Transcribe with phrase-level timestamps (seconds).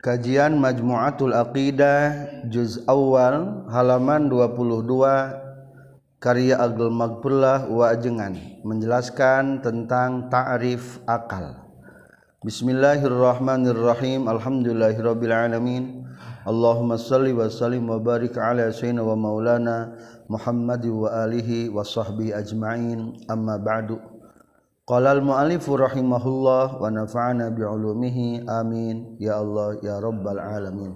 [0.00, 4.88] Kajian Majmu'atul Aqidah Juz Awal halaman 22
[6.16, 8.32] karya Agel Magpullah wa Ajengan
[8.64, 11.52] menjelaskan tentang ta'rif akal.
[12.40, 14.24] Bismillahirrahmanirrahim.
[14.24, 16.08] Alhamdulillahirabbil alamin.
[16.48, 20.00] Allahumma salli wa sallim wa barik ala sayyidina wa maulana
[20.32, 23.28] Muhammad wa alihi wa sahbihi ajma'in.
[23.28, 24.00] Amma ba'du.
[24.90, 29.14] Qala al-mu'allifu rahimahullah wa nafa'ana bi'ulumihi amin.
[29.22, 30.90] Ya Allah ya rabbal alamin.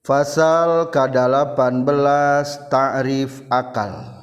[0.00, 4.16] Fasal ke-18 ta'rif akal.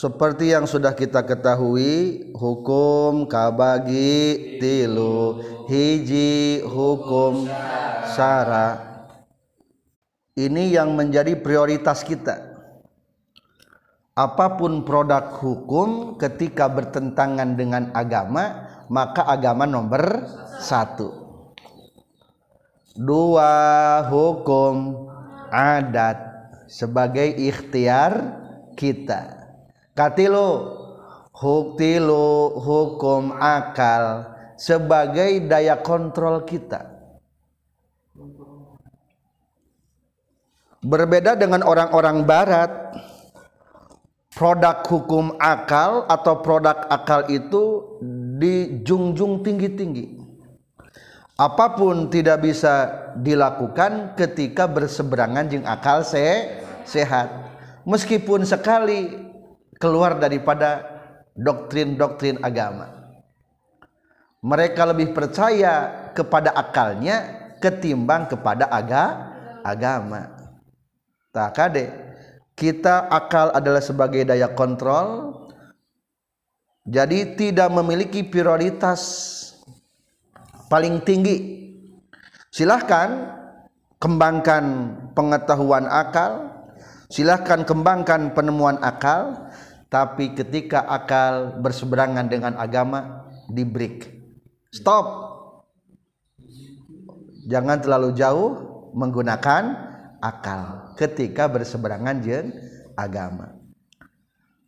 [0.00, 7.44] Seperti yang sudah kita ketahui hukum kabagi tilu hiji hukum
[8.12, 8.80] syara
[10.36, 12.43] ini yang menjadi prioritas kita
[14.14, 20.22] apa pun produk hukum ketika bertentangan dengan agama maka agama nomor
[20.62, 21.10] satu.
[22.94, 25.10] Dua hukum
[25.50, 26.18] adat
[26.70, 28.38] sebagai ikhtiar
[28.78, 29.50] kita.
[29.98, 30.78] Katilu
[31.34, 36.86] huktilu hukum akal sebagai daya kontrol kita.
[40.84, 42.70] Berbeda dengan orang-orang barat
[44.34, 47.94] produk hukum akal atau produk akal itu
[48.38, 50.20] dijunjung tinggi-tinggi.
[51.34, 56.50] Apa pun tidak bisa dilakukan ketika berseberangan jeng akal se
[56.86, 57.30] sehat.
[57.86, 59.10] Meskipun sekali
[59.78, 60.82] keluar daripada
[61.34, 62.90] doktrin-doktrin agama.
[64.44, 69.04] Mereka lebih percaya kepada akalnya ketimbang kepada aga
[69.66, 70.30] agama.
[71.34, 72.03] Tak kade
[72.54, 75.42] kita akal adalah sebagai daya kontrol.
[76.86, 79.00] Jadi tidak memiliki prioritas
[80.70, 81.66] paling tinggi.
[82.54, 83.34] Silahkan
[83.98, 84.64] kembangkan
[85.18, 86.54] pengetahuan akal.
[87.10, 89.50] Silahkan kembangkan penemuan akal.
[89.90, 94.10] Tapi ketika akal berseberangan dengan agama di break.
[94.70, 95.06] Stop.
[97.50, 98.50] Jangan terlalu jauh
[98.94, 99.62] menggunakan
[100.22, 102.50] akal ketika berseberangan jeung
[102.94, 103.54] agama.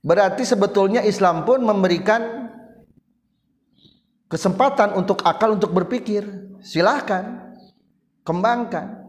[0.07, 2.47] Berarti sebetulnya Islam pun memberikan
[4.31, 6.23] kesempatan untuk akal untuk berpikir.
[6.63, 7.55] Silahkan
[8.23, 9.07] kembangkan.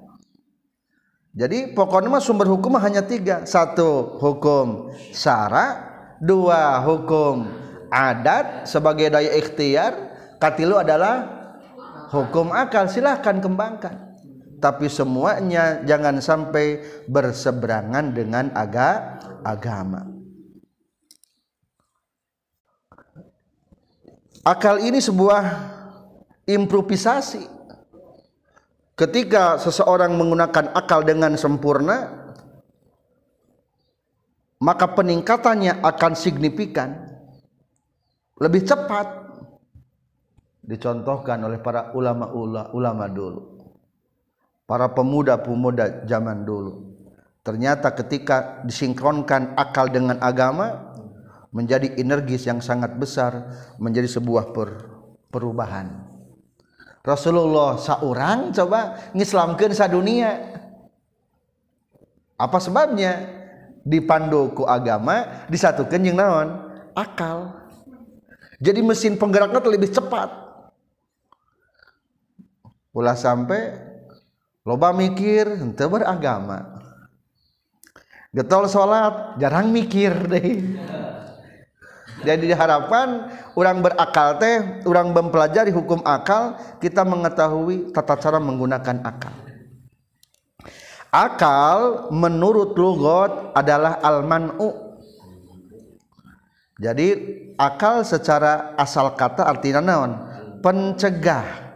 [1.38, 3.46] Jadi pokoknya mah sumber hukum hanya tiga.
[3.46, 5.86] Satu hukum syara,
[6.18, 7.46] dua hukum
[7.94, 9.94] adat sebagai daya ikhtiar,
[10.42, 11.30] katilu adalah
[12.10, 12.90] hukum akal.
[12.90, 14.07] Silahkan kembangkan
[14.68, 19.16] tapi semuanya jangan sampai berseberangan dengan aga,
[19.48, 20.04] agama.
[24.44, 25.44] Akal ini sebuah
[26.44, 27.48] improvisasi.
[28.92, 32.28] Ketika seseorang menggunakan akal dengan sempurna,
[34.60, 37.08] maka peningkatannya akan signifikan,
[38.44, 39.32] lebih cepat.
[40.60, 43.57] Dicontohkan oleh para ulama-ulama dulu
[44.68, 47.00] para pemuda-pemuda zaman dulu.
[47.42, 50.92] Ternyata ketika disinkronkan akal dengan agama
[51.56, 53.48] menjadi energis yang sangat besar,
[53.80, 54.84] menjadi sebuah per,
[55.32, 56.04] perubahan.
[57.08, 60.60] Rasulullah seorang coba ngislamkeun sadunia.
[62.36, 63.40] Apa sebabnya?
[63.88, 66.48] Dipandu ku agama, disatukan yang naon?
[66.92, 67.56] Akal.
[68.60, 70.28] Jadi mesin penggeraknya lebih cepat.
[72.92, 73.87] Ulah sampai
[74.68, 76.76] loba mikir ente beragama.
[78.36, 80.76] Getol sholat jarang mikir deh.
[82.28, 89.32] Jadi diharapkan orang berakal teh orang mempelajari hukum akal kita mengetahui tata cara menggunakan akal.
[91.08, 95.00] Akal menurut lugot adalah al-man'u.
[96.78, 97.08] Jadi
[97.56, 100.14] akal secara asal kata artinya naon?
[100.60, 101.67] Pencegah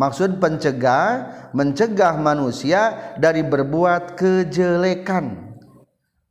[0.00, 5.52] Maksud pencegah mencegah manusia dari berbuat kejelekan.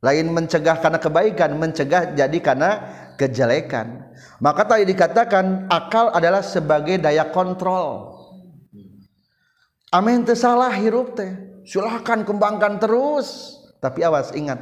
[0.02, 2.70] Lain mencegah karena kebaikan, mencegah jadi karena
[3.14, 4.10] kejelekan.
[4.42, 8.18] Maka tadi dikatakan akal adalah sebagai daya kontrol.
[9.94, 11.30] Amin salah hirup teh.
[11.62, 13.54] Silahkan kembangkan terus.
[13.78, 14.58] Tapi awas ingat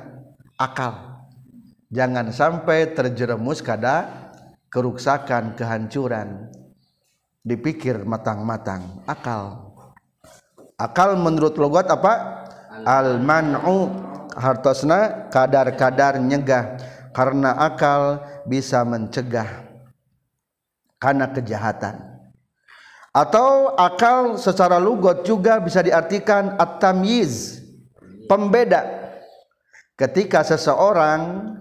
[0.61, 1.25] akal.
[1.89, 4.29] Jangan sampai terjerumus kada
[4.69, 6.58] keruksakan, kehancuran
[7.49, 9.01] dipikir matang-matang.
[9.09, 9.73] Akal.
[10.77, 12.45] Akal menurut logat apa?
[12.85, 13.89] Al man'u
[14.37, 16.77] hartosna kadar-kadar nyegah.
[17.17, 19.65] Karena akal bisa mencegah
[21.01, 21.99] karena kejahatan.
[23.11, 27.65] Atau akal secara lugot juga bisa diartikan at-tamyiz.
[28.31, 28.85] Pembeda.
[29.99, 31.57] Ketika seseorang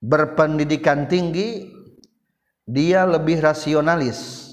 [0.00, 1.68] berpendidikan tinggi
[2.64, 4.45] dia lebih rasionalis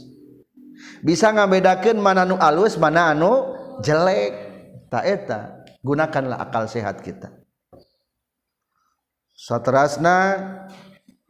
[1.03, 3.53] bisa ngabedakan mana anu alus mana anu
[3.83, 4.55] jelek.
[4.89, 5.39] Tak eta
[5.83, 7.33] gunakanlah akal sehat kita.
[9.33, 10.37] Satrasna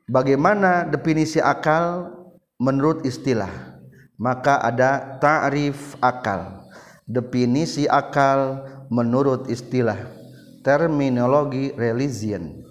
[0.06, 2.12] bagaimana definisi akal
[2.62, 3.50] menurut istilah?
[4.20, 6.70] Maka ada ta'rif akal.
[7.08, 10.00] Definisi akal menurut istilah
[10.64, 12.63] terminologi religion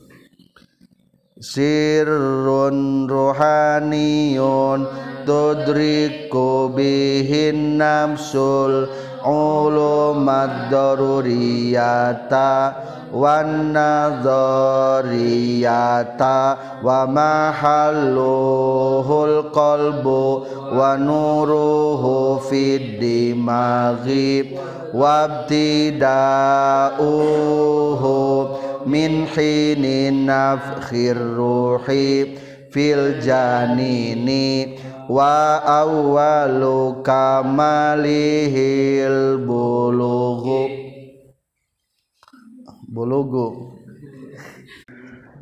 [1.42, 4.86] sirrun ruhaniyun
[5.26, 8.86] tudriku bihin namsul
[9.26, 12.78] ulumad daruriyata
[13.10, 15.18] wan nadhariyata
[16.78, 20.46] wa mahalluhul qalbu
[20.78, 24.54] wa nuruhu fid dimaghi
[24.94, 26.22] wabtida'uhu
[28.87, 32.38] min hinin nafkhir ruhi
[32.73, 34.79] fil janini
[35.11, 38.26] wa awwalu kamalihil
[39.44, 40.69] bulughu.
[42.93, 43.73] Bulugu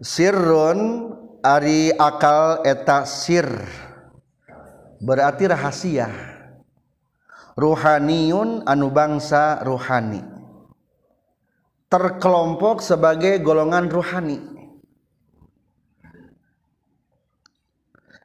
[0.02, 1.10] sirrun
[1.42, 3.50] ari akal eta sir.
[5.00, 6.06] Berarti rahasia.
[7.58, 10.39] Ruhaniyun anu bangsa ruhani
[11.90, 14.38] terkelompok sebagai golongan ruhani.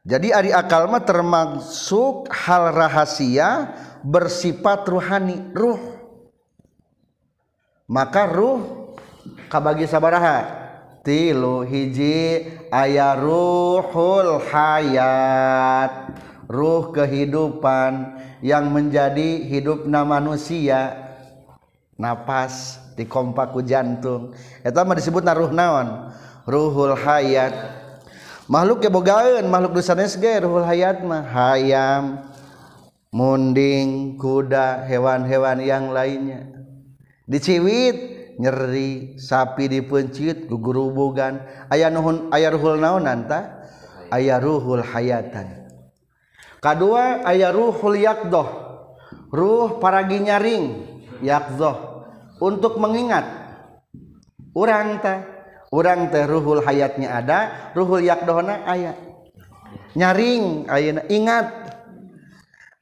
[0.05, 3.73] Jadi ari akal mah termasuk hal rahasia
[4.05, 5.81] bersifat ruhani ruh.
[7.89, 8.93] Maka ruh
[9.49, 10.61] kabagi sabaraha?
[11.01, 16.13] Tilu hiji aya ruhul hayat.
[16.45, 21.01] Ruh kehidupan yang menjadi hidupna manusia.
[21.97, 24.31] Napas di dikompaku jantung.
[24.63, 26.15] Eta mah disebut naruh naon?
[26.47, 27.53] Ruhul hayat.
[28.47, 31.27] Makhluk ge bogaeun makhluk nu ge ruhul hayat mah.
[31.27, 32.23] Hayam
[33.11, 36.47] munding kuda hewan-hewan yang lainnya.
[37.27, 37.97] Diciwit
[38.39, 41.43] nyeri sapi dipencit gugurubugan.
[41.67, 43.67] Aya nuhun aya ruhul naonan ta
[44.07, 45.67] aya ruhul hayatan.
[46.63, 48.47] Kadua aya ruhul yaqdah
[49.35, 50.65] ruh paragi nyaring
[51.19, 51.94] yaqdah
[52.39, 53.23] untuk mengingat.
[54.55, 55.19] Orang teh
[55.75, 57.39] orang teh ruhul hayatnya ada
[57.75, 58.95] ruhul yakdohna ayat
[59.95, 61.47] nyaring ayana ingat.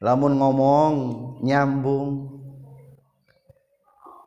[0.02, 0.94] Lamun ngomong
[1.40, 2.28] nyambung.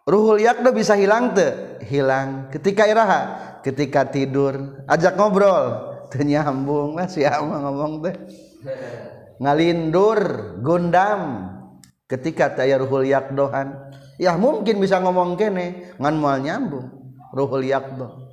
[0.07, 3.21] Ruhul yakdo bisa hilang te hilang ketika iraha
[3.61, 5.85] ketika tidur ajak ngobrol.
[6.07, 8.15] Ternyambung lah siapa ngomong teh.
[9.43, 10.19] Ngalindur
[10.63, 11.53] gundam.
[12.07, 13.86] Ketika tayar ruhul yakdohan.
[14.17, 16.87] ya mungkin bisa ngomong kene ngan moal nyambung
[17.33, 18.29] ruhul yakdo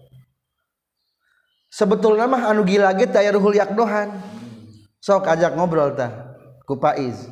[1.72, 4.12] sebetulnya mah anu gila ge aya ruhul yakdohan
[5.04, 6.32] sok ajak ngobrol tah
[6.64, 7.20] ku Faiz.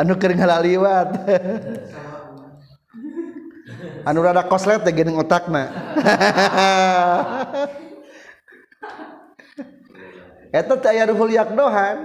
[0.00, 1.08] Anu keur ngalaliwat.
[4.08, 5.68] Anu rada koslet teh geuning otakna.
[10.50, 11.96] Eta teh aya ruhul yakdohan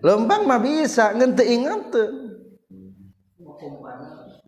[0.00, 2.25] lembang mah bisa ngeun teu.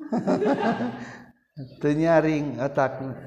[1.80, 3.18] teu teu nyaring otakna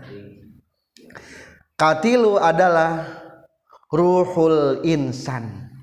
[1.82, 3.10] katilu adalah
[3.90, 5.74] ruhul insan.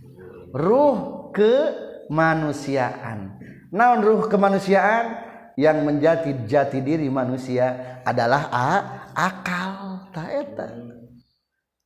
[0.55, 3.35] Ruh kemanusiaan.
[3.75, 5.26] Naon ruh kemanusiaan?
[5.59, 8.71] Yang menjadi jati diri manusia adalah a,
[9.11, 10.07] akal.
[10.14, 10.71] Tak eta.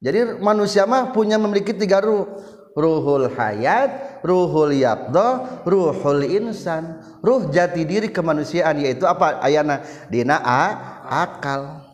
[0.02, 2.28] Jadi manusia mah punya memiliki tiga ruh
[2.73, 7.00] ruhul hayat ruhul yakdo ruhul insan.
[7.21, 9.41] Ruh jati diri kemanusiaan yaitu apa?
[9.45, 10.62] Ayana dina a,
[11.07, 11.85] akal.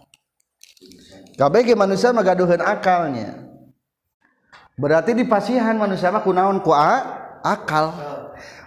[1.38, 3.46] Kabeh manusia magaduhan akalnya.
[4.78, 7.02] Berarti di pasihan manusia mah kunaon ku a,
[7.42, 7.94] akal.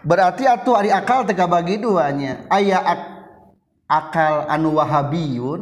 [0.03, 2.47] Berarti atuh ari akal teka bagi duanya.
[2.51, 3.01] Aya ak
[3.87, 5.61] akal anu wahabiyun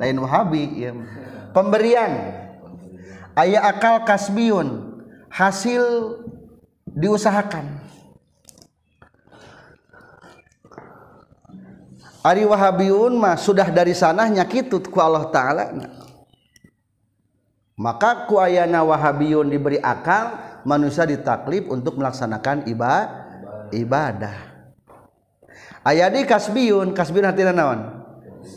[0.00, 0.90] lain wahabi ya.
[1.52, 2.12] pemberian.
[3.36, 4.89] Aya akal kasbiyun
[5.30, 5.82] hasil
[6.90, 7.78] diusahakan.
[12.20, 15.72] Ari wahabiyun mah sudah dari sana nyakitut ku Allah Ta'ala.
[17.80, 20.36] Maka ku ayana wahabiyun diberi akal
[20.68, 23.30] manusia ditaklif untuk melaksanakan ibadah
[23.72, 24.36] ibadah.
[25.80, 28.04] Aya di kasbiyun kasbiyun hati naon?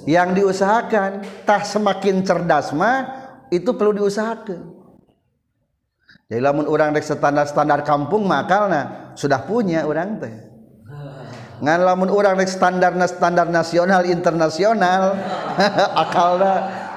[0.03, 1.23] Yang diusahakan.
[1.47, 4.72] Tah semakin cerdas mah itu perlu diusahakan
[6.31, 10.33] jadi lamun orang rek standar standar kampung makalna sudah punya orang teh.
[11.59, 15.19] Ngan lamun orang rek standar standar nasional internasional
[16.03, 16.53] akalna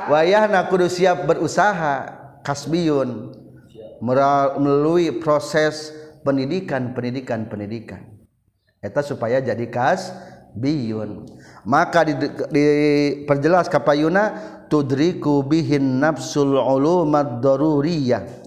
[0.07, 2.07] wayahna kudu siap berusaha
[2.47, 3.35] kasbiyun
[3.99, 5.91] melalui proses
[6.23, 8.07] pendidikan pendidikan pendidikan.
[8.79, 10.15] Eta supaya jadi kas
[10.55, 11.29] biyun
[11.67, 14.33] maka diperjelas kapayuna
[14.73, 18.46] tudriku bihin nafsul ulumad daruriyah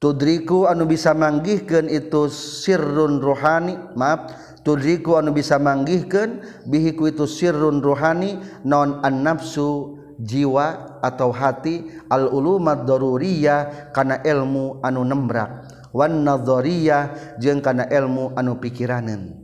[0.00, 4.50] tudriku anu bisa manggihkeun itu sirrun rohani maaf.
[4.60, 11.86] Tudriku anu bisa manggihkeun bihiku itu sirrun rohani non an nafsu jiwa atau hati.
[12.08, 15.68] Al ulumat daruriyah kana ilmu anu nembrak.
[15.92, 19.36] Wan nadhariyah jeung kana ilmu anu pikiraneun.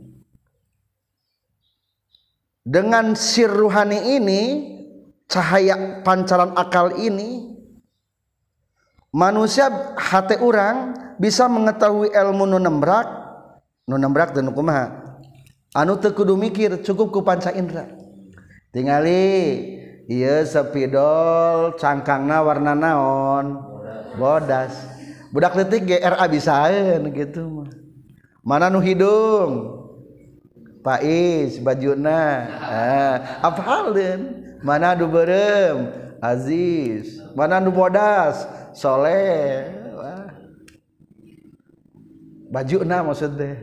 [2.67, 4.41] Dengan sir ruhani ini
[5.27, 7.46] cahaya pancaran akal ini
[9.17, 13.09] manusia hati orang bisa mengetahui ilmu nu nunembrak
[13.89, 14.85] nu dan kumaha?
[15.73, 17.89] Anu teu kudu mikir cukup ku panca indra.
[18.69, 19.57] Tingali
[20.05, 23.57] ieu sepidol cangkangna warna naon?
[24.21, 24.73] Bodas.
[25.33, 27.69] Budak detik GRA bisaeun gitu mah.
[28.45, 29.75] Mana nu hidung?
[30.85, 32.47] Pais bajuna.
[32.63, 34.21] Ah, apa halin
[34.63, 35.91] mana nu berem?
[36.23, 37.21] Aziz.
[37.37, 38.47] Mana nu bodas?
[38.77, 40.29] soleh Wah.
[42.53, 43.57] baju na maksud deh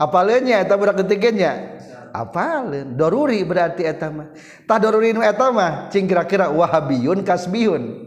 [0.00, 1.76] apalnya eta budak ketiganya
[2.14, 4.30] apalin doruri berarti eta mah.
[4.70, 8.06] Tah doruri nu eta mah cing kira-kira wahabiyun kasbiyun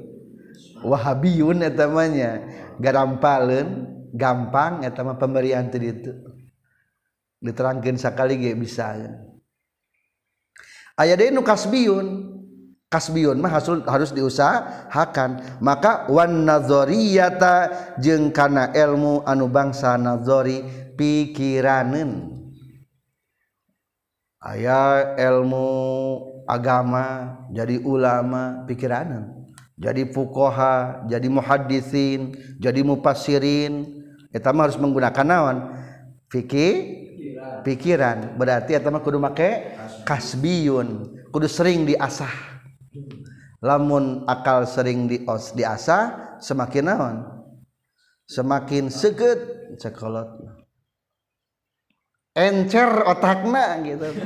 [0.80, 2.32] wahabiyun eta mah nya.
[2.80, 3.68] Garampaleun
[4.16, 6.16] gampang eta mah pemberian teu ditu
[7.44, 8.96] diterangkeun sakali ge bisa
[10.98, 12.34] aya deui nu kasbiun.
[12.88, 15.60] Kasbiun mah hasil harus diusahakan.
[15.60, 17.56] Maka wan nadzariyata
[18.00, 20.64] jeung kana ilmu anu bangsa nadzari
[20.96, 22.32] pikiraneun
[24.40, 25.68] aya ilmu
[26.48, 34.00] agama jadi ulama pikiraneun jadi fuqaha jadi muhaddisin jadi mufassirin.
[34.28, 35.58] Eta mah harus menggunakan naon?
[36.32, 37.04] Fikih?
[37.64, 38.40] Pikiran.
[38.40, 39.76] Berarti eta mah kudu make
[40.08, 42.32] kasbiyun kudu sering diasah.
[43.60, 47.18] Lamun akal sering dios diasah semakin naon?
[48.32, 50.40] Semakin seget cekolot
[52.38, 54.14] encer otakna gitu.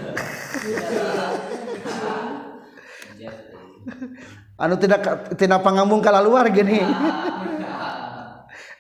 [4.62, 6.84] Anu tidak tidak pangamung kalah luar gini.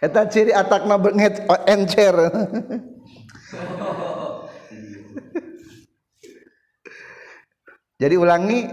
[0.05, 2.13] Eta ciri atakna oh, encer.
[8.01, 8.65] Jadi ulangi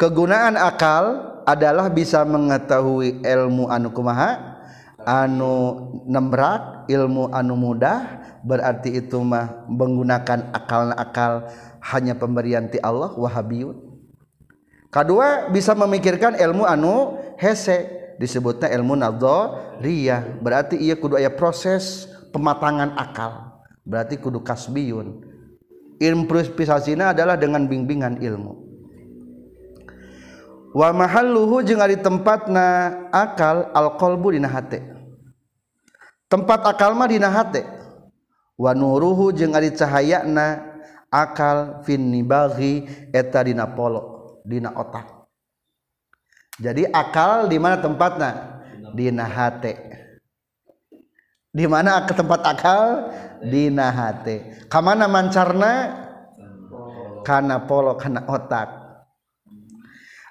[0.00, 4.56] kegunaan akal adalah bisa mengetahui ilmu anu kumaha?
[5.04, 5.76] Anu
[6.08, 11.46] nembrak ilmu anu mudah berarti itu mah menggunakan akal-akal
[11.92, 13.76] hanya pemberian ti Allah wahabiyun.
[14.88, 17.84] Kedua bisa memikirkan ilmu anu hese
[18.16, 23.60] disebutnya ilmu nadzariyah berarti ia kudu aya proses pematangan akal.
[23.84, 25.25] Berarti kudu kasbiyun
[26.02, 28.66] improvisasinya adalah dengan bimbingan ilmu.
[30.76, 34.84] Wa mahalluhu jeung ari tempatna akal alqalbu dina hate.
[36.28, 37.64] Tempat akal mah dina hate.
[38.60, 40.76] Wa nuruhu jeung ari cahayana
[41.08, 42.84] akal fin nibaghi
[43.14, 45.28] eta dina polo dina otak.
[46.60, 48.60] Jadi akal di mana tempatna?
[48.92, 49.85] Dina hate.
[51.56, 52.04] Di mana?
[52.04, 52.84] Ke tempat akal?
[53.40, 56.04] Dina hate kamana mancarna?
[57.24, 58.68] Kana polo kana otak.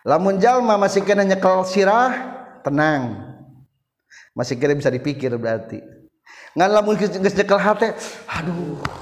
[0.05, 2.13] Lamun jalma masih kena nyekel sirah
[2.62, 3.20] tenang.
[4.38, 5.82] Masih kira bisa dipikir berarti.
[6.55, 7.98] Ngan lamun geus nyekel hate
[8.29, 8.79] aduh.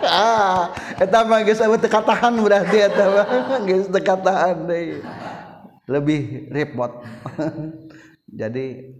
[0.00, 3.26] Ah eta mah geus eueuh katahan berarti eta mah
[3.68, 5.04] geus katahan deui.
[5.84, 7.04] Lebih repot.
[8.40, 8.94] Jadi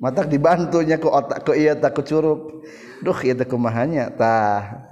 [0.00, 2.64] mata dibantunya ke otak ke iya tak ke curug
[3.04, 4.88] duh iya tak kumahanya tah.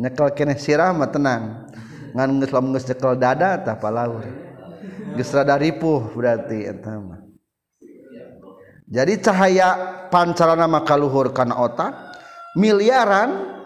[0.00, 1.68] Nyekel kene sirah mah tenang.
[2.12, 4.24] Ngan geus lamun geus nyekel dada tah palaur
[5.16, 7.20] geus rada ripuh berarti eta mah.
[8.90, 9.68] Jadi cahaya
[10.10, 11.94] pancarana maka luhur kana otak
[12.58, 13.60] miliaran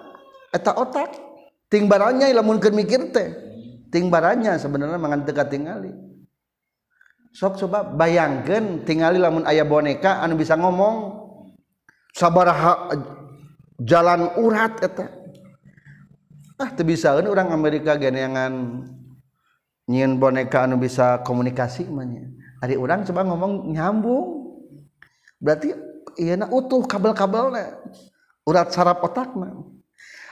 [0.52, 1.16] eta otak
[1.72, 3.32] ting baranya lamun keur mikir teh.
[3.88, 5.34] Ting baranya sebenarnya mangan teu
[7.34, 11.26] sok coba bayangkan tinggali lamun ayah boneka anu bisa ngomong.
[12.14, 13.02] Sabaraha eh,
[13.82, 15.10] jalan urat eta.
[16.54, 18.86] Ah teu bisa orang Amerika geneangan
[19.90, 22.30] nyieun boneka anu bisa komunikasi mannya
[22.62, 24.26] ari orang coba ngomong nyambung.
[25.42, 25.74] Berarti
[26.22, 27.82] ieu utuh kabel-kabelna
[28.46, 29.58] urat saraf otakna.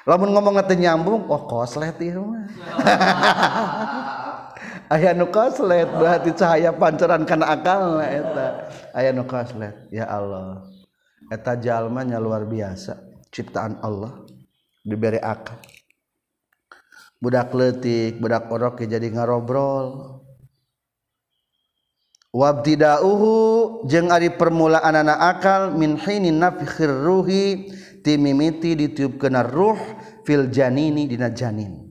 [0.06, 2.46] Lamun ngomong teu nyambung oh koslet ti mah.
[4.92, 8.68] aya nu koslet berarti cahaya pancaran kana akal eta.
[8.92, 10.68] Aya nu koslet ya Allah.
[11.32, 13.00] Eta jalmanya luar biasa
[13.32, 14.20] ciptaan Allah
[14.84, 15.56] diberi akal.
[17.16, 20.20] Budak letik budak orok jadi ngarobrol.
[22.32, 27.68] Wabtidauhu jeung ari permulaan anak akal min hinin nafikhir ruhi
[28.00, 29.76] timimiti ditiupkeun ruh
[30.24, 31.81] fil janini dina janin.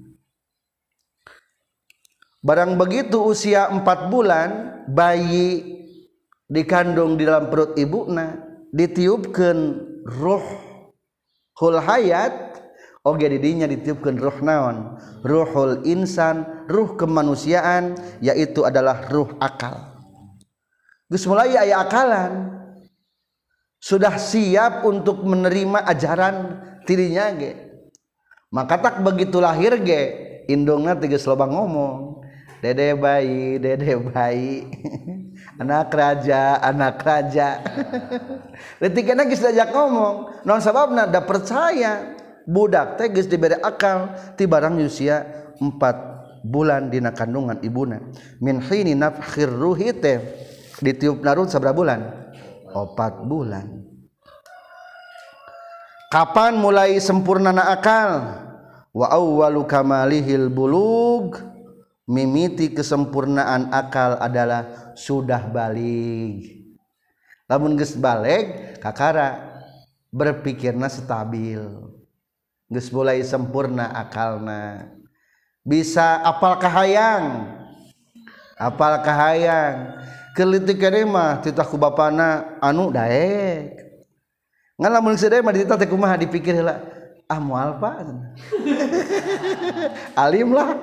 [2.42, 5.82] Barang begitu usia empat bulan bayi
[6.50, 8.38] dikandung di dalam perut ibuna
[8.74, 9.60] ditiupkeun
[10.06, 10.48] ruh
[11.62, 12.52] hul hayat
[13.06, 14.98] oge didinya ditiupkan ruh naon?
[15.26, 19.78] Ruhul insan ruh kemanusiaan yaitu adalah ruh akal.
[21.10, 22.34] Gus mulai ayat akalan.
[23.82, 27.58] Sudah siap untuk menerima ajaran tirinya ge.
[28.54, 30.02] Maka tak begitu lahir ge
[30.46, 32.21] indungna tiga lobang ngomong
[32.62, 34.70] dede bayi dede bayi.
[35.62, 37.62] Anak raja anak raja.
[38.82, 40.46] Ketika geus diajak ngomong.
[40.46, 42.18] Non sababna da percaya.
[42.46, 44.14] Budak teges diberi akal.
[44.38, 45.22] Ti barang usia
[45.62, 45.98] empat
[46.42, 48.02] bulan dina kandungan ibuna.
[48.42, 50.18] Min hini nafkhir ruhi teh
[50.82, 52.02] ditiup narut seberapa bulan?
[52.74, 53.66] Empat bulan.
[56.10, 58.12] Kapan mulai sempurna na akal?
[58.92, 61.51] Wa awwalu kamalihil bulug
[62.12, 66.60] mimiti kesempurnaan akal adalah sudah balik.
[67.48, 69.40] Lamun geus balik kakara
[70.12, 71.64] berpikirna stabil.
[72.68, 74.92] Geus mulai sempurna akalna.
[75.64, 77.48] Bisa apal kahayang?
[78.60, 80.04] Apal kahayang?
[80.36, 83.76] Kelitik mah titah ku bapana anu daek.
[84.80, 86.80] Ngalamun sedaya mah dititah teh kumaha dipikir heula.
[87.32, 88.12] Ah moal pak.
[90.20, 90.76] Alim lah.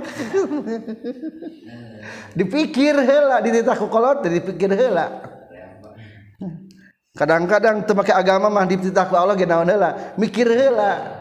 [2.32, 5.28] Dipikir heula dititah ku kolot dipikir heula.
[7.12, 11.20] Kadang-kadang teu make agama mah dititah ku Allah ge naon heula mikir heula.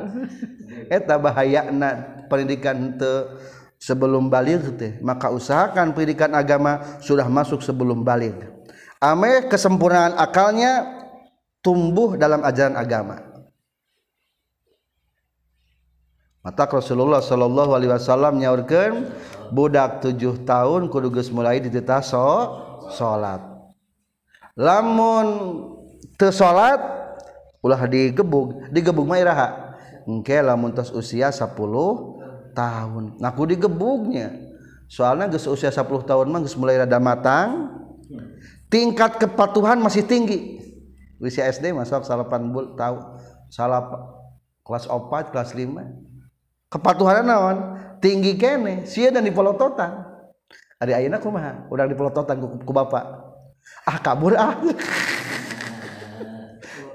[0.88, 3.36] Eta bahayana pendidikan teu
[3.76, 4.96] sebelum balik teh.
[5.04, 8.40] Maka usahakan pendidikan agama sudah masuk sebelum balik.
[9.04, 10.88] Ame kesempurnaan akalnya
[11.62, 13.27] tumbuh dalam ajaran agama
[16.48, 19.12] mata Rasulullah Shallallahu Alaihi Wasallam nyaurkan
[19.52, 22.24] budak tujuh tahun kudu geus mulai dititah so
[22.96, 23.44] salat
[24.56, 25.28] lamun
[26.16, 26.80] teu salat
[27.60, 29.76] ulah digebug digebug mah iraha.
[30.08, 31.52] Engke lamun tos usia 10
[32.56, 33.20] tahun.
[33.20, 34.32] Ngaku digebugnya.
[34.88, 37.76] Soalnya geus usia 10 tahun mah geus mulai rada matang.
[38.72, 40.64] Tingkat kepatuhan masih tinggi.
[41.20, 43.04] Usia SD masuk salapan bul tahu
[43.52, 43.84] salah
[44.64, 46.17] kelas 4 kelas 5
[46.72, 47.58] kepatuhan naon?
[47.98, 50.06] Tinggi kene sia dan dipolototan
[50.78, 51.66] hari ayeuna kumaha?
[51.74, 53.04] Udah dipolototan ku, ku bapak
[53.90, 54.54] ah kabur ah.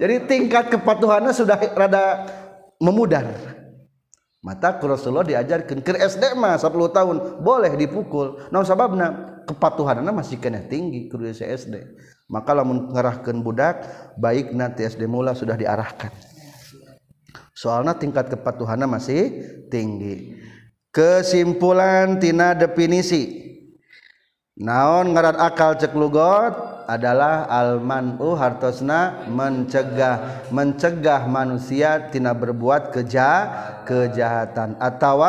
[0.00, 2.26] Jadi tingkat kepatuhannya sudah rada
[2.78, 3.26] memudar.
[4.42, 8.50] Mata Rasulullah diajarkan ke SD mah 10 tahun boleh dipukul.
[8.50, 9.30] Naon sababna?
[9.46, 11.74] Kepatuhannya masih kena tinggi ke SD
[12.32, 13.84] maka lamun ngerahkan budak
[14.16, 16.08] baik nanti SD mula sudah diarahkan.
[17.52, 19.22] Soalnya tingkat kepatuhannya masih
[19.68, 20.40] tinggi.
[20.92, 23.40] Kesimpulan tina definisi.
[24.60, 26.84] Naon ngaran akal cek lugot?
[26.84, 33.48] Adalah almanu hartosna mencegah mencegah manusia tina berbuat keja
[33.88, 34.76] kejahatan.
[34.76, 35.24] Atau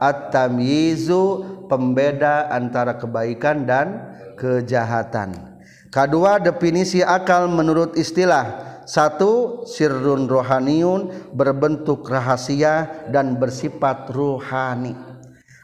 [0.00, 5.60] at-tamyizu pembeda antara kebaikan dan kejahatan.
[5.92, 14.94] Kedua definisi akal menurut istilah satu sirrun rohaniun berbentuk rahasia dan bersifat ruhani.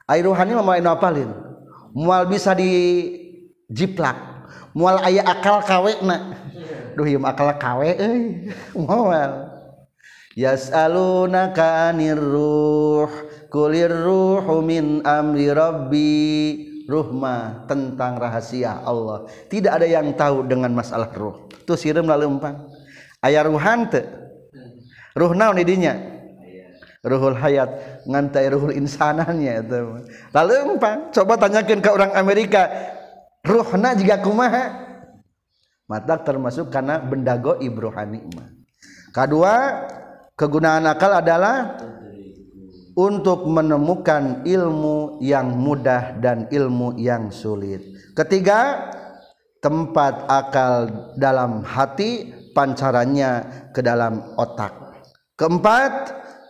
[0.08, 1.30] Air ruhani mau apalin?
[1.92, 4.16] Mual bisa dijiplak.
[4.72, 6.36] Mual ayah akal kawe na.
[6.94, 8.52] Duh yum akal kawe euy.
[8.78, 9.50] Moal.
[10.38, 13.10] Yas'alunaka anir ruh
[13.50, 16.14] kulir ruhu min amri rabbi.
[16.88, 19.28] Ruhma tentang rahasia Allah.
[19.52, 21.44] Tidak ada yang tahu dengan masalah ruh.
[21.68, 22.67] Tu sireum laleumpang
[23.24, 24.06] aya ruhan teu
[25.18, 26.18] ruh naon didinya
[27.04, 28.02] ruhul hayat.
[28.08, 29.80] Ngantai ruhul insanannya itu.
[30.34, 32.68] Lalu empang coba tanyakan ke orang Amerika.
[33.46, 34.64] Ruhna juga kumaha?
[35.88, 38.20] Mata termasuk karena benda goib rohani
[39.08, 39.88] kedua
[40.36, 41.80] kegunaan akal adalah
[42.92, 47.80] untuk menemukan ilmu yang mudah dan ilmu yang sulit.
[48.12, 48.90] Ketiga,
[49.64, 50.74] tempat akal
[51.16, 53.30] dalam hati, pancarannya
[53.72, 54.74] ke dalam otak.
[55.38, 55.92] Keempat,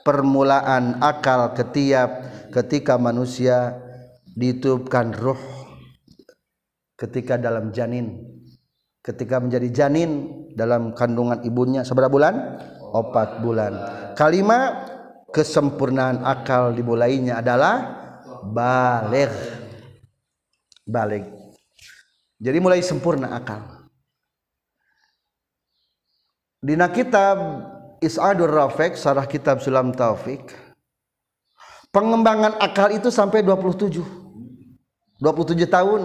[0.02, 3.76] permulaan akal ketiap ketika manusia
[4.38, 5.40] ditubkan ruh
[6.98, 8.22] ketika dalam janin
[9.02, 10.11] ketika menjadi janin
[10.58, 12.34] dalam kandungan ibunya seberapa bulan?
[12.88, 13.72] Opat bulan.
[14.16, 14.88] Kalimat
[15.28, 17.98] kesempurnaan akal dimulainya adalah
[18.42, 19.32] balik
[20.88, 21.28] balik
[22.40, 23.77] jadi mulai sempurna akal
[26.59, 27.38] dina kitab
[27.99, 30.55] Is'adur Rafiq sarah kitab Sulam Taufik
[31.94, 34.03] pengembangan akal itu sampai 27
[35.18, 36.03] 27 tahun.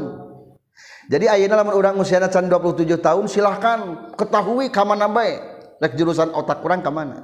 [1.05, 5.37] Jadi ayeuna lamun urang usiana can 27 tahun silahkan ketahui kamana bae.
[5.77, 7.21] Rek jurusan otak kurang kamana.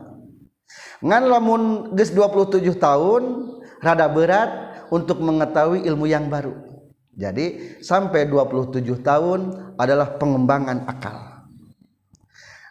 [1.01, 1.61] Ngan lamun
[1.97, 3.23] geus 27 tahun
[3.81, 4.49] rada berat
[4.93, 6.53] untuk mengetahui ilmu yang baru.
[7.17, 11.28] Jadi sampai 27 tahun adalah pengembangan akal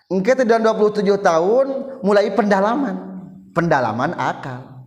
[0.09, 1.67] engke dan 27 tahun
[2.01, 2.97] mulai pendalaman.
[3.53, 4.79] Pendalaman akal.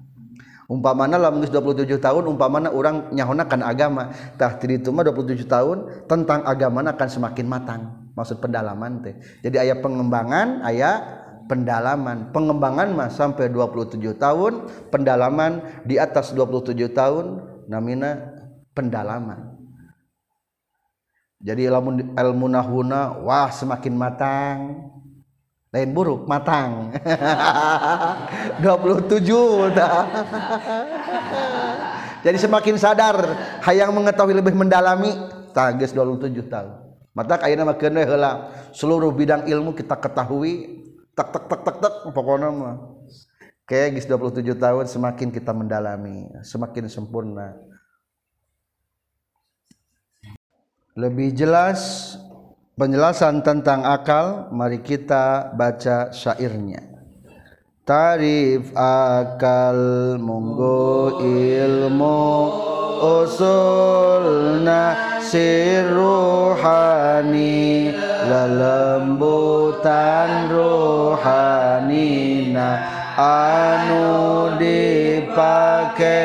[0.72, 4.16] Umpamana lamun geus 27 tahun umpamana orang nyahonakan agama.
[4.40, 7.82] Tah itu mah 27 tahun tentang agama akan semakin matang.
[8.16, 9.20] Maksud pendalaman teh.
[9.44, 11.04] Jadi ayat pengembangan ayat
[11.52, 12.32] pendalaman.
[12.32, 17.26] Pengembangan mah sampai 27 tahun pendalaman di atas 27 tahun
[17.68, 18.32] namina
[18.72, 19.52] pendalaman.
[21.44, 24.58] Jadi ilmu ilmu nahuna wah semakin matang
[25.72, 26.92] lain buruk matang.
[28.64, 29.24] 27
[32.28, 33.16] jadi semakin sadar
[33.64, 35.16] hayang mengetahui lebih mendalami
[35.56, 36.82] tagis 27 tahun
[37.12, 38.00] mata kayaknya makin
[38.72, 40.80] seluruh bidang ilmu kita ketahui.
[41.12, 42.76] Tak tak tak tak tak pokoknya mah.
[43.68, 47.52] Kayak gis 27 tahun semakin kita mendalami semakin sempurna.
[50.96, 52.16] Lebih jelas
[52.80, 56.92] penjelasan tentang akal mari kita baca syairnya.
[57.82, 62.22] Tarif akal monggo ilmu
[63.02, 64.94] usulna
[65.26, 66.70] sirruhani
[68.30, 72.70] lelembutan rohanina
[73.18, 76.22] anu dipake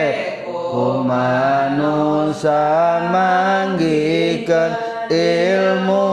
[0.70, 2.60] kumanusa
[3.08, 6.06] manggikan ilmu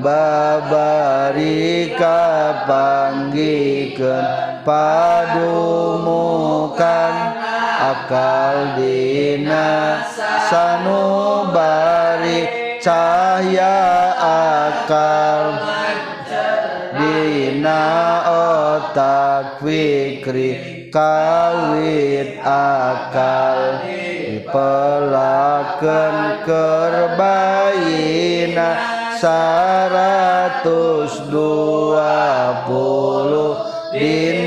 [0.00, 2.16] babarika
[2.64, 4.24] panggikeun
[4.64, 5.84] padumukan
[7.80, 10.00] akal dina
[10.48, 12.48] sanubari
[12.80, 13.76] cahaya
[14.24, 15.60] akal
[16.96, 17.84] dina
[18.24, 23.84] otak fikri kawit akal
[24.50, 27.70] dipelaken kerbaina
[29.22, 33.54] seratus dua puluh
[33.94, 34.39] dinten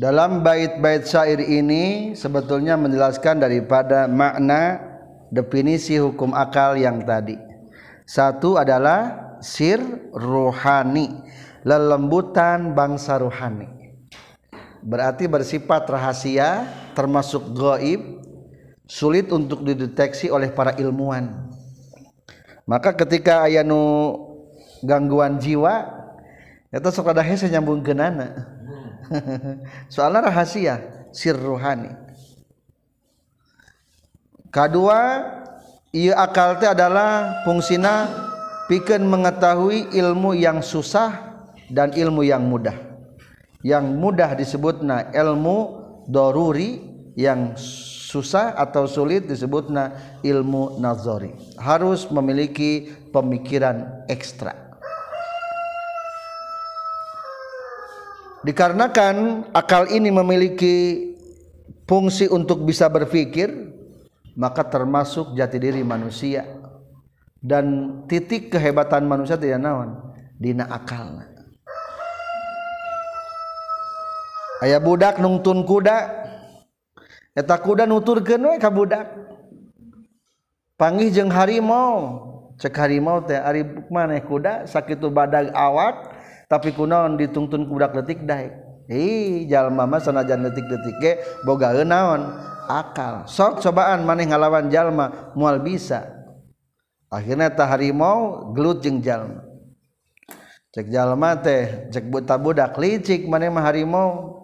[0.00, 4.80] Dalam bait-bait syair ini sebetulnya menjelaskan daripada makna
[5.28, 7.36] definisi hukum akal yang tadi.
[8.08, 9.76] Satu adalah sir
[10.16, 11.20] rohani,
[11.68, 13.68] lelembutan bangsa rohani.
[14.80, 16.64] Berarti bersifat rahasia,
[16.96, 18.24] termasuk gaib,
[18.88, 21.52] sulit untuk dideteksi oleh para ilmuwan.
[22.64, 24.16] Maka ketika aya nu
[24.80, 25.92] gangguan jiwa,
[26.72, 28.56] eta sok ada hese nyambung genana.
[29.94, 30.74] Soalnya rahasia,
[31.10, 31.90] sir rohani.
[34.50, 34.98] Kedua,
[35.94, 38.06] ia akal teh adalah fungsina
[38.66, 41.38] pikeun mengetahui ilmu yang susah
[41.70, 42.74] dan ilmu yang mudah.
[43.62, 45.58] Yang mudah disebutna ilmu
[46.08, 46.82] doruri,
[47.14, 47.54] yang
[48.10, 51.34] susah atau sulit disebutna ilmu nazari.
[51.58, 54.69] Harus memiliki pemikiran ekstra.
[58.40, 60.76] Dikarenakan akal ini memiliki
[61.84, 63.52] fungsi untuk bisa berpikir,
[64.32, 66.48] maka termasuk jati diri manusia
[67.44, 69.92] dan titik kehebatan manusia tidak naon
[70.40, 71.20] dina akal.
[74.64, 76.08] Ayah budak nungtun kuda,
[77.36, 79.08] eta kuda nuturkeun we ka budak.
[80.80, 82.24] Panggih jeung harimau,
[82.56, 86.09] cek harimau teh ari maneh kuda sakitu badag awak
[86.50, 88.70] tapi kunaon dituntun kudak detik daik
[89.46, 91.12] Jalma sanajan detik-detik ge
[91.46, 92.26] boga naon
[92.66, 93.22] akal.
[93.30, 96.10] Sok cobaan maneh ngalawan jalma mual bisa.
[97.06, 99.46] Akhirnya tah harimau gelut jeung jalma
[100.70, 104.42] cek jalma teh cek buta budak licik maneh mah harimau.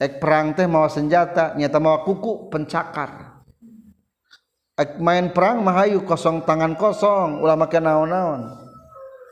[0.00, 3.44] Ek perang teh mawa senjata nyata mawa kuku pencakar.
[4.72, 8.56] Ek main perang mah hayu kosong tangan kosong ulah make naon-naon.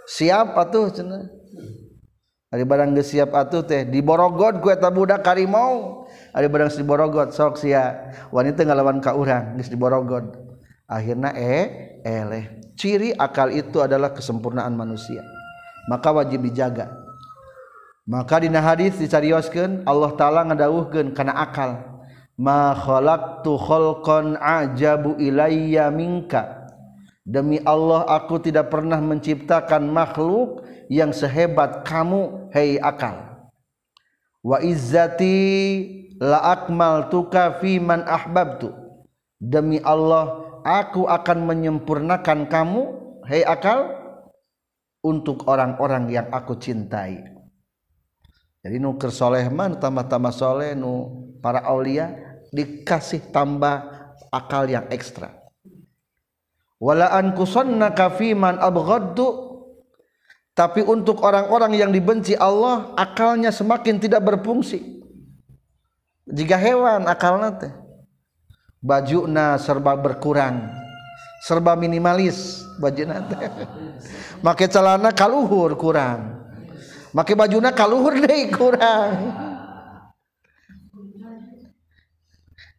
[0.05, 1.40] Siap atuh cenah.
[2.51, 6.03] Ari barang geus siap atuh teh diborogod ku eta budak karimau.
[6.35, 10.35] Ari barang diborogod sok sia wanita ngalawan ka urang geus diborogod.
[10.91, 12.75] Akhirna eh eleh.
[12.75, 15.23] Ciri akal itu adalah kesempurnaan manusia.
[15.87, 16.91] Maka wajib dijaga.
[18.11, 21.79] Maka dina hadis dicarioskeun Allah taala ngadawuhkeun kana akal.
[22.35, 26.67] Ma khalaqtu khalqan ajabu ilayya minka.
[27.23, 33.47] Demi Allah aku tidak pernah menciptakan makhluk yang sehebat kamu hei akal.
[34.43, 35.39] Wa izzati
[36.19, 38.75] la akmaltuka fi man ahbabtu.
[39.39, 42.83] Demi Allah aku akan menyempurnakan kamu
[43.31, 43.95] hei akal
[45.01, 47.23] untuk orang-orang yang aku cintai.
[48.61, 51.09] Jadi nu kersoleh man tambah-tambah soleh nu
[51.41, 52.13] para aulia
[52.53, 53.89] dikasih tambah
[54.29, 55.33] akal yang ekstra.
[56.77, 59.50] Wala an kusannaka fi man abghadtu
[60.55, 65.01] tapi untuk orang-orang yang dibenci Allah akalnya semakin tidak berfungsi.
[66.31, 67.73] Jika hewan akal teh.
[68.81, 70.73] Bajuna serba berkurang
[71.41, 73.37] serba minimalis baju nate
[74.45, 76.49] make celana kaluhur kurang
[77.13, 79.17] make bajuna kaluhur deh kurang.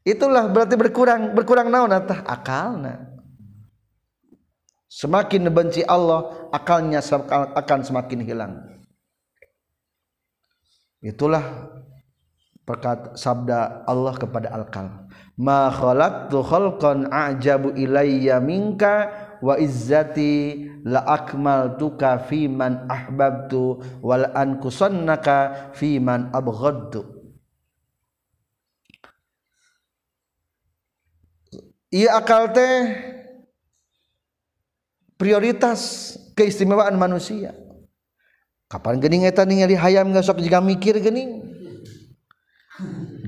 [0.02, 3.12] Itulah berarti berkurang berkurang naon atah akalna
[4.92, 7.00] Semakin benci Allah, akalnya
[7.56, 8.54] akan semakin hilang.
[11.02, 11.72] Itulah
[12.62, 15.10] perkata sabda Allah kepada Al-Kal.
[15.42, 19.10] Ma khalaqtu khalqan a'jabu ilayya minka
[19.42, 27.02] wa izzati la akmaltuka fi man ahbabtu wal ankusannaka fi man abghadtu.
[31.92, 32.78] Ia akal teh
[35.22, 37.54] prioritas keistimewaan manusia.
[38.66, 41.46] Kapan gening eta ningali hayam ngesok jika mikir gening?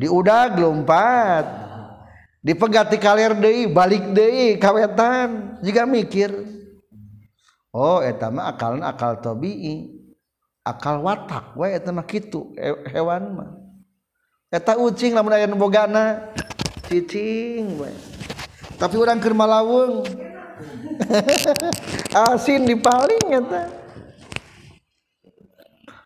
[0.01, 1.45] Diudag lompat.
[2.41, 5.61] Dipegat di kaler deui balik deui kawetan.
[5.61, 6.33] Jika mikir
[7.69, 10.01] oh eta mah akalan akal tabii.
[10.65, 12.57] Akal watak wae eta mah kitu
[12.89, 13.51] hewan mah.
[14.49, 16.33] Eta ucing lamun aya bogana
[16.89, 17.95] cicing wae
[18.77, 20.03] tapi urang keur malawung
[22.29, 23.83] asin dipaling eta.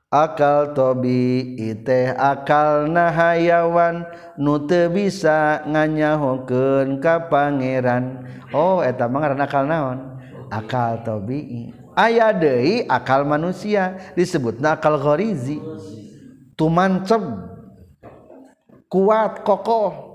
[0.08, 4.08] Akal tobi iteh akal na hayawan
[4.40, 8.24] nute bisa nganyahokeun ka pangeran.
[8.56, 10.00] Oh eta mah ngaran akal naon?
[10.48, 11.76] Akal tobi.
[11.92, 15.60] Aya deui akal manusia disebutna akal ghorizi.
[16.56, 17.20] Tumancep
[18.88, 20.07] kuat kokoh.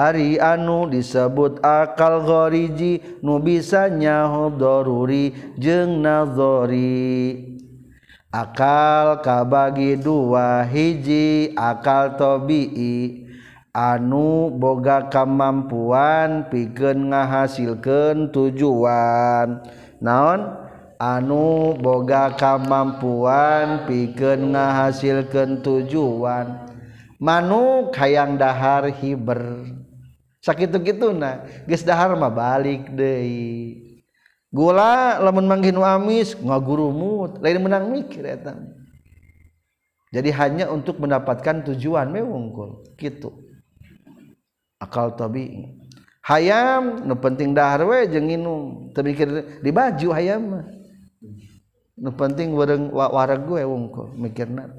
[0.00, 7.36] Ari anu disebut akal goriji nu bisanya hudoruri jeung nazori.
[8.32, 13.28] Akal kabagi dua hiji akal tobi'i.
[13.76, 19.60] Anu boga kemampuan pikeun ngahasilkeun tujuan.
[20.00, 20.64] Naon?
[20.96, 26.72] Anu boga kemampuan pikeun ngahasilkeun tujuan.
[27.20, 29.68] Manuk hayang dahar hiber
[30.40, 34.04] sakit gitu nah geus dahar mah balik deui.
[34.50, 37.38] Gula lamun manggih nu amis ngagurumut.
[37.38, 38.58] Lain menang mikir eta
[40.10, 43.30] jadi hanya untuk mendapatkan tujuan mewungkul gitu
[44.82, 45.70] akal tabi
[46.26, 48.90] hayam nu penting dahar we jeung nginum
[49.62, 50.66] di baju hayam mah.
[52.00, 54.72] Nu penting wareng wareg gue wungkul mikirna.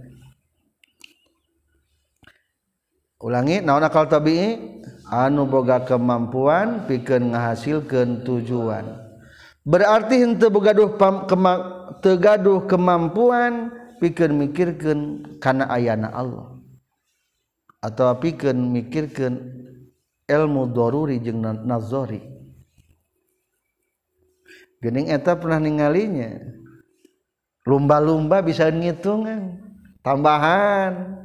[3.21, 4.80] Ulangi naon akal tabi'i
[5.11, 8.87] anu boga kemampuan pikeun ngahasilkeun tujuan.
[9.61, 10.95] Berarti hente begaduh
[11.99, 14.99] tegaduh kemampuan pikeun mikirkeun
[15.43, 16.57] kana ayana Allah.
[17.83, 19.35] Atau pikeun mikirkeun
[20.25, 22.23] ilmu doruri jeung nazori.
[24.81, 26.41] Gening eta pernah ningalinya.
[27.61, 29.61] Lumba-lumba bisa ngitungan
[30.01, 31.21] tambahan.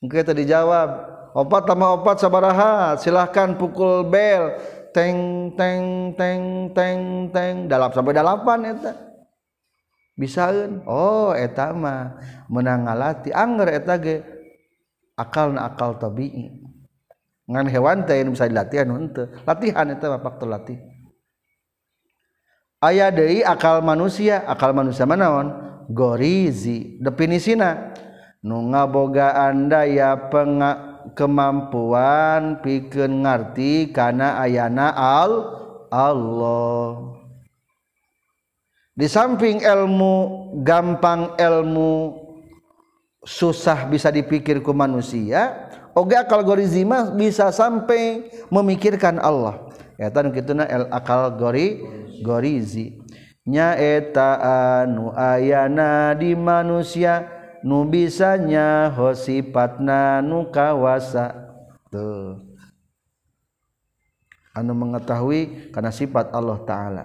[0.00, 0.88] Mungkin tadi jawab
[1.36, 4.56] opat tambah opat sabaraha silahkan pukul bel.
[4.96, 7.54] Teng teng teng teng teng.
[7.68, 8.96] Dalam sampai delapan eta.
[10.16, 10.88] Bisaeun.
[10.88, 12.16] Oh eta mah
[12.48, 13.28] menang ngalati.
[13.28, 14.24] Angger eta ge
[15.12, 16.64] akal na akal tabii.
[17.46, 20.80] Ngan hewan teh bisa dilatihan henteu latihan eta mah faktor latih.
[22.80, 24.48] Aya deui akal manusia.
[24.48, 25.52] Akal manusia manaon
[25.92, 26.96] gorizi.
[27.04, 27.92] Definisina.
[28.40, 35.32] Nu ngabogaan daya penga kemampuan pikir ngerti karena ayana al
[35.92, 37.14] Allah.
[38.96, 40.14] Di samping ilmu
[40.64, 42.16] gampang ilmu
[43.20, 49.68] susah bisa dipikir ku manusia oge akal gorizima bisa sampai memikirkan Allah.
[50.00, 51.84] Eta nu kituna el akal gori
[52.24, 52.96] gorizi.
[53.46, 54.40] Nya eta
[54.82, 61.32] anu ayana di manusia nu bisanya hosifatna nu kawasa.
[61.88, 62.42] Tuh.
[64.56, 67.04] Anu mengetahui karena sifat Allah taala.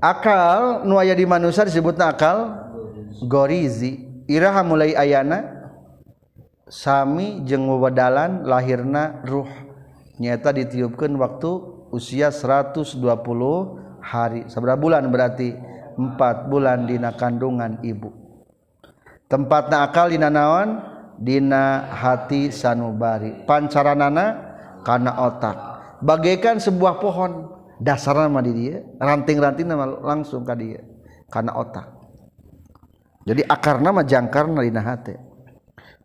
[0.00, 2.56] Akal nu aya di manusia disebutna akal
[3.24, 4.08] gorizi.
[4.30, 5.44] Iraha mulai ayana
[6.70, 9.48] sami jeung wewadalan lahirna ruh.
[10.20, 11.50] Nyata ditiupkeun waktu
[11.90, 13.00] usia 120
[14.10, 14.50] hari.
[14.50, 15.54] Seberapa bulan berarti?
[15.94, 18.10] Empat bulan dina kandungan ibu.
[19.30, 20.82] Tempatna akal dina naon?
[21.20, 23.46] Dina hati sanubari.
[23.46, 24.26] Pancaranana
[24.82, 25.56] karena otak.
[26.02, 27.54] Bagaikan sebuah pohon.
[27.78, 28.82] Dasarnya mah di dia.
[28.98, 30.80] Ranting-ranting nama langsung ke dia.
[31.30, 31.86] Karena otak.
[33.28, 35.14] Jadi akarna mah jangkarna dina hati.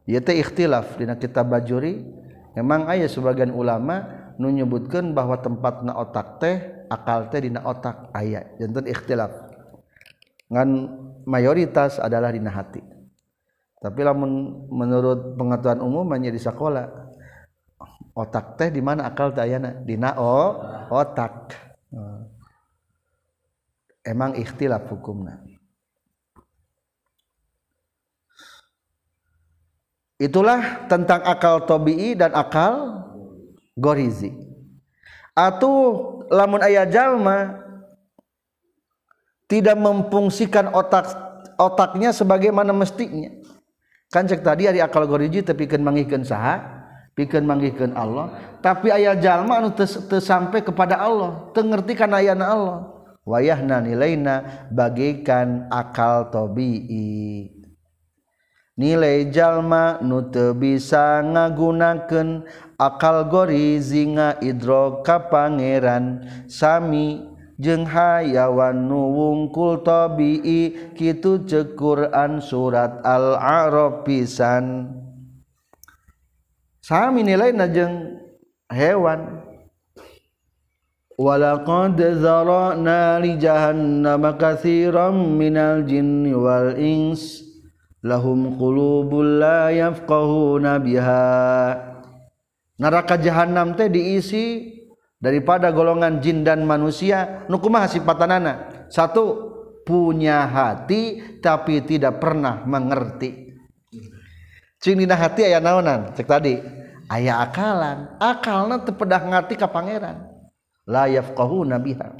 [0.06, 2.04] Ieu teh ikhtilaf dina kitab bajuri.
[2.56, 4.52] Memang aya sebagian ulama nu
[5.16, 6.56] bahwa tempatna otak teh
[6.92, 9.32] akal teh dina otak ayat jantan ikhtilaf.
[10.52, 10.70] Ngan
[11.26, 12.84] mayoritas adalah dina hati.
[13.80, 16.86] Tapi lamun menurut pengetahuan umum hanya di sekolah
[18.16, 19.76] otak teh di mana akal teh ayana?
[19.84, 20.58] Dina o
[20.92, 21.56] otak.
[24.06, 25.42] Emang ikhtilaf hukumna.
[30.16, 33.04] Itulah tentang akal tobi'i dan akal
[33.76, 34.32] gorizi.
[35.36, 35.76] Atau
[36.32, 37.60] lamun ayah jalma
[39.46, 41.12] tidak memfungsikan otak
[41.60, 43.30] otaknya sebagaimana mestinya.
[44.10, 46.64] Kan cek tadi hari akal goriji tapi kan mangihkan saha
[47.20, 48.58] pikeun manggihkeun Allah.
[48.64, 49.88] Tapi ayah jalma anu teu
[50.24, 52.80] sampai kepada Allah teu ngerti kana ayana Allah.
[53.26, 57.55] Wayahna nilaina bagaikan akal tabii
[58.76, 62.44] nilai jalma nute bisa ngagunaken
[62.76, 66.28] akal gorizinga Idro ka Pangeran.
[66.52, 67.24] Sami
[67.56, 74.92] jeung hayawan nuwungkul tobii kitu cekuran surat al-a'raf pisan.
[76.84, 78.20] Sami nilai najeng
[78.70, 79.42] hewan.
[81.16, 87.45] Walaqad zara'na li jahannama katsiran minal jinni wal ins.
[88.06, 91.26] Lahum qulubul la yafqahuna biha.
[92.78, 94.78] Neraka jahanam teh diisi
[95.18, 97.50] daripada golongan jin dan manusia.
[97.50, 99.50] Nu kumaha sifatanana satu
[99.82, 103.42] punya hati tapi tidak pernah mengerti.
[104.86, 106.14] Hati aya naonan?
[106.14, 106.62] Cek tadi.
[107.10, 108.22] Aya akalan.
[108.22, 110.30] Akalna tepedah ngerti ka pangeran.
[110.86, 112.14] La yafqahuna biha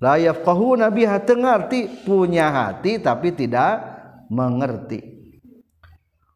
[0.00, 3.84] la yafqahuna biha tengarti punya hati tapi tidak
[4.32, 5.20] mengerti.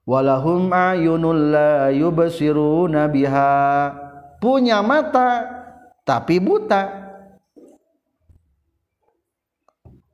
[0.05, 3.53] Walahum ayunul la yubsiruna biha.
[4.37, 5.49] Punya mata
[6.05, 7.05] tapi buta.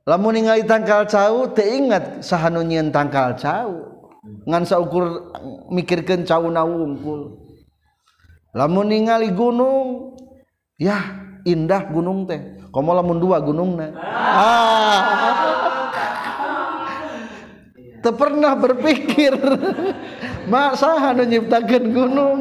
[0.07, 3.91] Lamun ningali tangkal cau teu ingat sahanu nyieun tangkal cau.
[4.47, 5.35] Ngan saukur
[5.69, 7.35] mikirkeun cauna wungkul.
[8.55, 10.15] Lamun ningali gunung
[10.79, 12.60] yah indah gunung teh.
[12.71, 13.93] komo lamun dua gunungna.
[13.99, 14.99] Ah.
[18.01, 19.37] teu pernah berpikir
[20.49, 22.39] mak saha nu nyiptakeun gunung?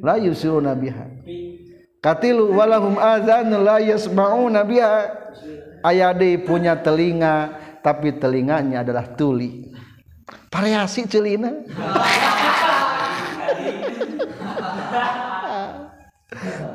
[0.00, 1.04] La yusiruna biha.
[2.00, 4.96] Katilu walahum adzan la yasma'una biha.
[5.84, 9.68] Aya deui punya telinga tapi telinganya adalah tuli.
[10.48, 11.52] Variasi celina.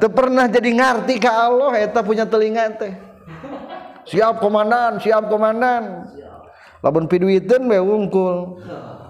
[0.03, 2.91] Tuh pernah jadi ngerti ke Allah eh, eta punya telinga teh.
[4.12, 6.12] Siap komandan, siap komandan.
[6.84, 8.60] Lamun piduiteun we wungkul.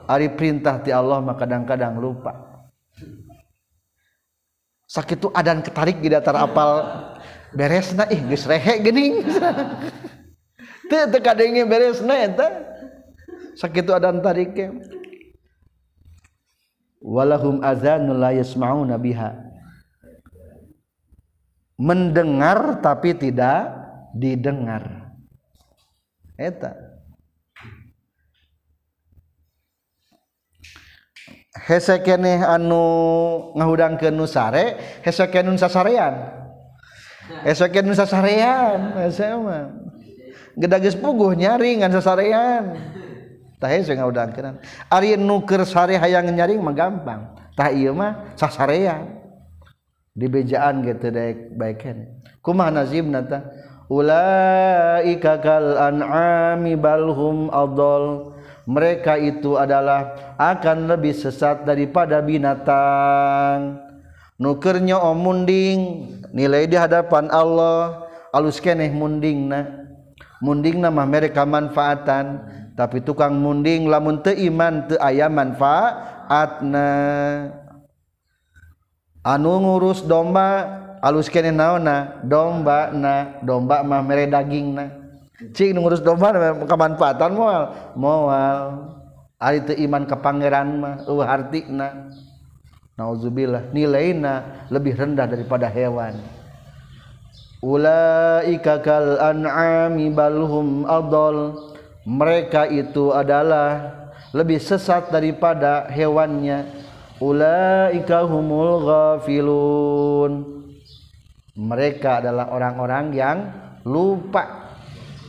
[0.05, 2.61] Ari perintah ti Allah mah kadang-kadang lupa.
[4.85, 6.85] Sakitu adan ketarik di datar apal
[7.57, 9.25] beresna ih geus rehe geuning.
[10.93, 12.47] Teu teu kadenge beresna eh, eta.
[13.57, 14.61] Sakitu adan tarike.
[14.61, 14.71] Eh.
[17.01, 19.44] Walahum azanul la yasma'una biha
[21.75, 23.71] mendengar tapi tidak
[24.15, 25.11] didengar.
[26.35, 26.75] Eta.
[31.55, 32.83] Hese keneh anu
[33.55, 36.35] ngahudang ke nusare hese kenun sasarean.
[37.47, 39.71] Hese kenun sasarean hese mah.
[40.99, 42.75] Puguh nyaring ngan sasarean.
[43.55, 44.59] Tah hese ngahudangkeun
[44.91, 47.31] ari nu keur sare hayang nyaring mah gampang.
[47.55, 49.14] Tah ieu mah sasarean.
[50.15, 51.83] dibejaan gitu dek baik
[52.39, 53.51] kumaha nazib nata?
[53.85, 58.33] Ulaika kal an'ami balhum adol.
[58.65, 63.77] Mereka itu adalah akan lebih sesat daripada binatang.
[64.41, 65.79] Nukernya om munding
[66.33, 68.09] nilai di hadapan Allah.
[68.33, 69.85] Alus keneh munding na.
[70.41, 72.41] Munding nama mereka manfaatan.
[72.73, 76.89] Tapi tukang munding lamun te iman te ayam manfaatna.
[79.25, 80.69] anu ngurus domba
[81.01, 84.85] alus kene naona domba na domba mah mere daging na.
[85.51, 86.31] Cing ngurus domba
[86.69, 87.63] kemanfaatan moal.
[87.97, 88.57] Moal.
[89.35, 92.07] Ari teu iman ka pangeran mah eueuh hartina
[92.95, 96.15] nauzubillah nilaina lebih rendah daripada hewan.
[97.59, 101.73] Ulaika kal an'ami balhum adall
[102.05, 103.91] mereka itu adalah
[104.31, 106.84] lebih sesat daripada hewannya.
[107.19, 110.31] ulaika humul ghafilun.
[111.55, 113.37] Mereka adalah orang-orang yang
[113.87, 114.75] lupa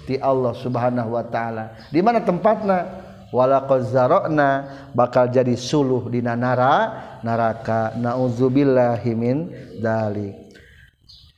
[0.07, 1.87] di Allah Subhanahu wa taala.
[1.91, 3.07] Di mana tempatnya?
[3.35, 4.51] Walaqazara'na
[4.95, 9.51] bakal jadi suluh di nara neraka nauzubillahi min
[9.83, 10.46] dalik.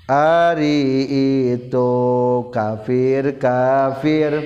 [0.08, 1.04] Ari
[1.60, 1.92] itu
[2.48, 4.40] kafir kafir.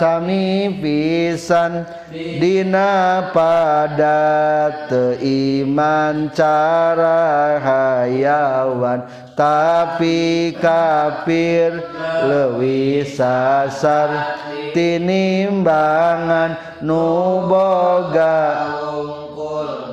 [0.00, 1.84] Sami pisan.
[2.08, 9.04] Dina pada teiman cara hayawan.
[9.36, 11.84] Tapi kafir
[12.24, 14.40] lewi sasar.
[14.72, 18.40] Tinimbangan nuboga.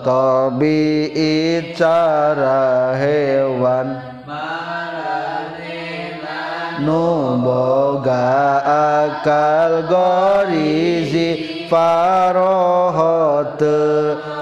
[0.07, 1.03] Tobi
[1.75, 4.10] cara hewan
[6.83, 8.59] nuboga
[9.05, 13.61] akal gorizi farohot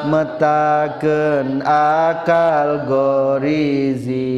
[0.08, 4.32] metaken akal gorizi.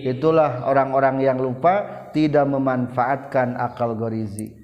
[0.00, 4.56] Itulah orang-orang yang lupa tidak memanfaatkan akal gorizi.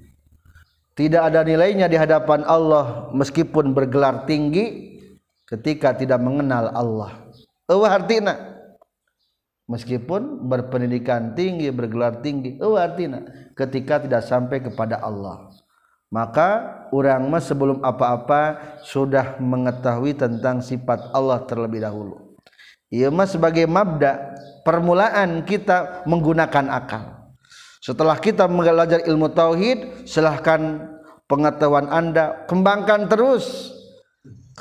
[0.96, 4.96] Tidak ada nilainya di hadapan Allah meskipun bergelar tinggi
[5.44, 7.12] ketika tidak mengenal Allah.
[7.68, 8.45] Eueuh artina
[9.66, 13.22] meskipun berpendidikan tinggi bergelar tinggi oh artinya
[13.54, 15.50] ketika tidak sampai kepada Allah.
[16.06, 22.38] Maka orang mah sebelum apa-apa sudah mengetahui tentang sifat Allah terlebih dahulu.
[22.94, 27.34] Ia mah sebagai mabda permulaan kita menggunakan akal.
[27.82, 30.94] Setelah kita belajar ilmu tauhid silahkan
[31.26, 33.75] pengetahuan anda kembangkan terus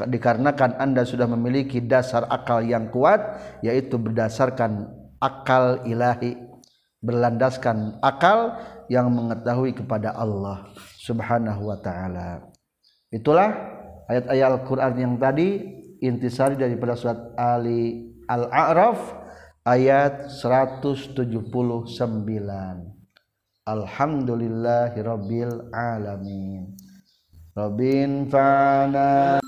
[0.04, 4.92] dikarenakan anda sudah memiliki dasar akal yang kuat yaitu berdasarkan
[5.24, 6.36] akal ilahi
[7.00, 8.60] berlandaskan akal
[8.92, 12.44] yang mengetahui kepada Allah Subhanahu wa taala.
[13.14, 13.54] Itulah
[14.10, 15.62] ayat-ayat Al-Qur'an yang tadi
[16.02, 19.14] intisari daripada surat Ali Al-A'raf
[19.64, 21.14] ayat 179.
[23.66, 26.78] Alhamdulillahirabbil alamin.
[27.56, 29.40] Rabbin fa'ana